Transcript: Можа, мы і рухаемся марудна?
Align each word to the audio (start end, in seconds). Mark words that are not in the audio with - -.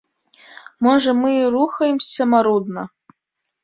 Можа, 0.87 1.15
мы 1.21 1.29
і 1.43 1.53
рухаемся 1.59 2.31
марудна? 2.35 2.91